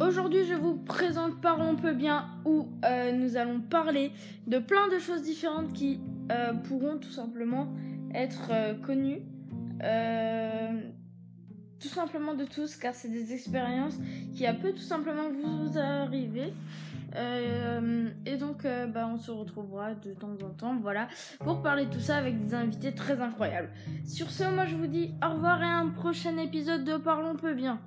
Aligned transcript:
Aujourd'hui, 0.00 0.46
je 0.46 0.54
vous 0.54 0.76
présente 0.76 1.42
Parlons 1.42 1.76
peu 1.76 1.92
bien 1.92 2.24
où 2.46 2.68
euh, 2.86 3.12
nous 3.12 3.36
allons 3.36 3.60
parler 3.60 4.12
de 4.46 4.58
plein 4.58 4.88
de 4.88 4.98
choses 4.98 5.22
différentes 5.22 5.74
qui 5.74 6.00
euh, 6.32 6.54
pourront 6.54 6.96
tout 6.96 7.10
simplement 7.10 7.68
être 8.14 8.48
euh, 8.50 8.74
connues. 8.74 9.20
tout 11.78 11.88
simplement 11.88 12.32
de 12.32 12.46
tous, 12.46 12.76
car 12.76 12.94
c'est 12.94 13.10
des 13.10 13.34
expériences 13.34 13.98
qui 14.34 14.46
a 14.46 14.54
peu 14.54 14.72
tout 14.72 14.78
simplement 14.78 15.28
vous 15.28 15.78
arriver. 15.78 16.54
et 18.24 18.36
donc, 18.38 18.66
bah, 18.94 19.06
on 19.12 19.18
se 19.18 19.30
retrouvera 19.30 19.94
de 19.94 20.14
temps 20.14 20.36
en 20.42 20.50
temps, 20.50 20.76
voilà, 20.80 21.08
pour 21.40 21.60
parler 21.60 21.84
de 21.84 21.92
tout 21.92 22.00
ça 22.00 22.16
avec 22.16 22.42
des 22.42 22.54
invités 22.54 22.94
très 22.94 23.20
incroyables. 23.20 23.68
Sur 24.06 24.30
ce, 24.30 24.44
moi 24.44 24.64
je 24.64 24.76
vous 24.76 24.86
dis 24.86 25.12
au 25.22 25.34
revoir 25.34 25.62
et 25.62 25.66
un 25.66 25.88
prochain 25.88 26.38
épisode 26.38 26.84
de 26.84 26.96
Parlons 26.96 27.36
peu 27.36 27.52
bien. 27.52 27.80